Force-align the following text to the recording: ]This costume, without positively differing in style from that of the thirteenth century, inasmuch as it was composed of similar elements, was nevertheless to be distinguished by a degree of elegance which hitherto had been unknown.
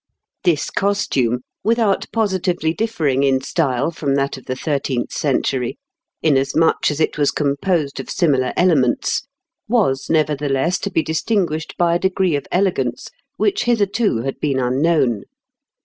]This 0.45 0.71
costume, 0.71 1.41
without 1.63 2.07
positively 2.11 2.73
differing 2.73 3.21
in 3.21 3.39
style 3.41 3.91
from 3.91 4.15
that 4.15 4.35
of 4.35 4.45
the 4.45 4.55
thirteenth 4.55 5.11
century, 5.13 5.77
inasmuch 6.23 6.89
as 6.89 6.99
it 6.99 7.19
was 7.19 7.29
composed 7.29 7.99
of 7.99 8.09
similar 8.09 8.51
elements, 8.57 9.27
was 9.67 10.09
nevertheless 10.09 10.79
to 10.79 10.89
be 10.89 11.03
distinguished 11.03 11.75
by 11.77 11.93
a 11.93 11.99
degree 11.99 12.35
of 12.35 12.47
elegance 12.51 13.09
which 13.37 13.65
hitherto 13.65 14.21
had 14.23 14.39
been 14.39 14.57
unknown. 14.57 15.25